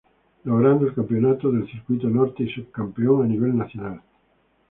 Logrando 0.45 0.87
el 0.87 0.95
campeonato 0.95 1.51
del 1.51 1.67
Circuito 1.67 2.09
Norte 2.09 2.41
y 2.41 2.49
Sub-campeón 2.51 3.21
a 3.21 3.27
nivel 3.27 3.55
nacional. 3.55 4.01